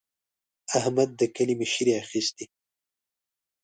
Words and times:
احمد 0.77 1.09
د 1.19 1.21
کلي 1.35 1.55
مشري 1.61 1.91
اخېستې. 2.03 2.45